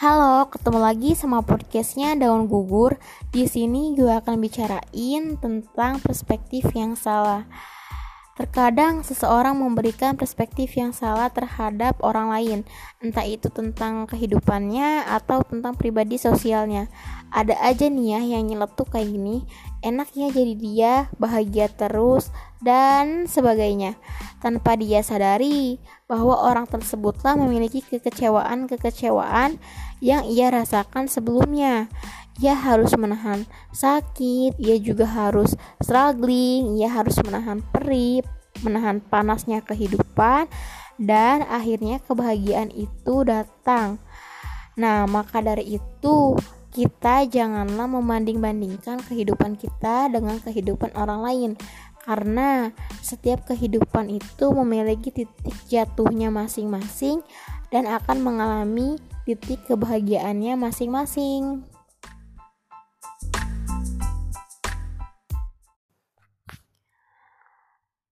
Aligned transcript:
Halo, 0.00 0.48
ketemu 0.48 0.80
lagi 0.80 1.12
sama 1.12 1.44
podcastnya 1.44 2.16
Daun 2.16 2.48
Gugur. 2.48 2.96
Di 3.28 3.44
sini 3.44 3.92
gue 3.92 4.08
akan 4.08 4.40
bicarain 4.40 5.36
tentang 5.36 6.00
perspektif 6.00 6.72
yang 6.72 6.96
salah. 6.96 7.44
Terkadang 8.40 9.04
seseorang 9.04 9.52
memberikan 9.52 10.16
perspektif 10.16 10.72
yang 10.72 10.96
salah 10.96 11.28
terhadap 11.28 12.00
orang 12.00 12.32
lain, 12.32 12.58
entah 13.04 13.28
itu 13.28 13.52
tentang 13.52 14.08
kehidupannya 14.08 15.04
atau 15.04 15.44
tentang 15.44 15.76
pribadi 15.76 16.16
sosialnya. 16.16 16.88
Ada 17.28 17.52
aja 17.60 17.92
nih 17.92 18.16
ya 18.16 18.20
yang 18.24 18.48
nyeletuk 18.48 18.96
kayak 18.96 19.12
gini, 19.12 19.44
enaknya 19.84 20.32
jadi 20.32 20.54
dia, 20.56 20.94
bahagia 21.20 21.68
terus, 21.68 22.32
dan 22.64 23.28
sebagainya. 23.28 24.00
Tanpa 24.40 24.72
dia 24.80 25.04
sadari 25.04 25.76
bahwa 26.08 26.40
orang 26.40 26.64
tersebutlah 26.64 27.36
memiliki 27.36 27.84
kekecewaan-kekecewaan 27.84 29.60
yang 30.00 30.24
ia 30.24 30.48
rasakan 30.48 31.12
sebelumnya 31.12 31.92
ia 32.40 32.56
harus 32.56 32.96
menahan 32.96 33.44
sakit, 33.70 34.56
ia 34.56 34.80
juga 34.80 35.04
harus 35.04 35.52
struggling, 35.84 36.80
ia 36.80 36.88
harus 36.88 37.20
menahan 37.20 37.60
perih, 37.60 38.24
menahan 38.64 39.04
panasnya 39.04 39.60
kehidupan, 39.60 40.48
dan 40.96 41.44
akhirnya 41.44 42.00
kebahagiaan 42.00 42.72
itu 42.72 43.24
datang. 43.28 44.00
Nah, 44.80 45.04
maka 45.04 45.44
dari 45.44 45.76
itu, 45.76 46.36
kita 46.72 47.28
janganlah 47.28 47.84
membanding-bandingkan 47.84 49.04
kehidupan 49.04 49.60
kita 49.60 50.08
dengan 50.08 50.40
kehidupan 50.40 50.96
orang 50.96 51.20
lain, 51.20 51.50
karena 52.00 52.72
setiap 53.04 53.44
kehidupan 53.44 54.08
itu 54.08 54.48
memiliki 54.56 55.12
titik 55.12 55.56
jatuhnya 55.68 56.32
masing-masing 56.32 57.20
dan 57.68 57.84
akan 57.84 58.24
mengalami 58.24 58.96
titik 59.28 59.60
kebahagiaannya 59.68 60.56
masing-masing. 60.56 61.69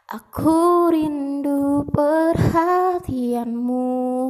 Aku 0.08 0.88
rindu 0.88 1.84
perhatianmu, 1.92 3.84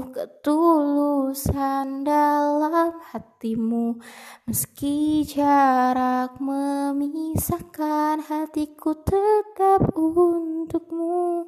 ketulusan 0.09 2.02
dalam 2.02 2.97
hatimu. 3.14 4.02
Meski 4.50 5.22
jarak 5.22 6.42
memisahkan 6.42 8.25
hatiku 8.25 8.98
tetap 9.05 9.94
untukmu. 9.94 11.45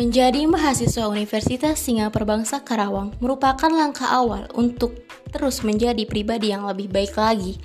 Menjadi 0.00 0.48
mahasiswa 0.48 1.12
Universitas 1.12 1.76
Singapura 1.76 2.24
Bangsa 2.24 2.64
Karawang 2.64 3.12
merupakan 3.20 3.68
langkah 3.68 4.08
awal 4.08 4.48
untuk 4.56 4.96
terus 5.28 5.60
menjadi 5.60 6.08
pribadi 6.08 6.56
yang 6.56 6.64
lebih 6.64 6.88
baik 6.88 7.20
lagi 7.20 7.60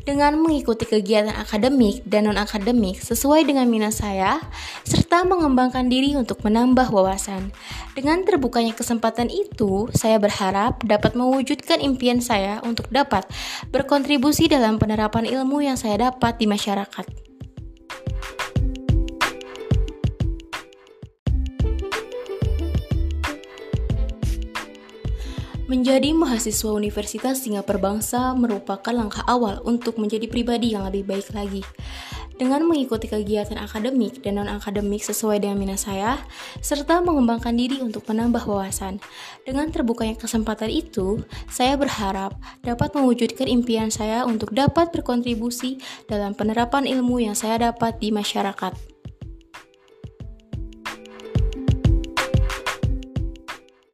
dengan 0.00 0.40
mengikuti 0.40 0.88
kegiatan 0.88 1.36
akademik 1.36 2.00
dan 2.08 2.32
non-akademik 2.32 2.96
sesuai 2.96 3.44
dengan 3.44 3.68
minat 3.68 3.92
saya, 3.92 4.40
serta 4.88 5.28
mengembangkan 5.28 5.92
diri 5.92 6.16
untuk 6.16 6.40
menambah 6.48 6.88
wawasan. 6.88 7.52
Dengan 7.92 8.24
terbukanya 8.24 8.72
kesempatan 8.72 9.28
itu, 9.28 9.92
saya 9.92 10.16
berharap 10.16 10.80
dapat 10.80 11.12
mewujudkan 11.12 11.84
impian 11.84 12.24
saya 12.24 12.56
untuk 12.64 12.88
dapat 12.88 13.28
berkontribusi 13.68 14.48
dalam 14.48 14.80
penerapan 14.80 15.28
ilmu 15.28 15.60
yang 15.60 15.76
saya 15.76 16.08
dapat 16.08 16.40
di 16.40 16.48
masyarakat. 16.48 17.25
Menjadi 25.66 26.14
mahasiswa 26.14 26.70
Universitas 26.70 27.42
Singapura 27.42 27.82
Bangsa 27.82 28.38
merupakan 28.38 28.94
langkah 28.94 29.26
awal 29.26 29.58
untuk 29.66 29.98
menjadi 29.98 30.30
pribadi 30.30 30.78
yang 30.78 30.86
lebih 30.86 31.02
baik 31.02 31.34
lagi. 31.34 31.66
Dengan 32.38 32.62
mengikuti 32.70 33.10
kegiatan 33.10 33.58
akademik 33.58 34.22
dan 34.22 34.38
non-akademik 34.38 35.02
sesuai 35.02 35.42
dengan 35.42 35.58
minat 35.58 35.82
saya, 35.82 36.22
serta 36.62 37.02
mengembangkan 37.02 37.58
diri 37.58 37.82
untuk 37.82 38.06
menambah 38.06 38.46
wawasan. 38.46 39.02
Dengan 39.42 39.66
terbukanya 39.74 40.14
kesempatan 40.14 40.70
itu, 40.70 41.26
saya 41.50 41.74
berharap 41.74 42.38
dapat 42.62 42.94
mewujudkan 42.94 43.50
impian 43.50 43.90
saya 43.90 44.22
untuk 44.22 44.54
dapat 44.54 44.94
berkontribusi 44.94 45.82
dalam 46.06 46.38
penerapan 46.38 46.86
ilmu 46.86 47.26
yang 47.26 47.34
saya 47.34 47.74
dapat 47.74 47.98
di 47.98 48.14
masyarakat. 48.14 48.95